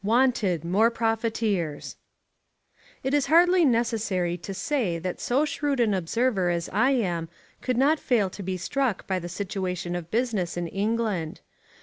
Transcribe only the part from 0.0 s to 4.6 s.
Wanted More Profiteers It is hardly necessary to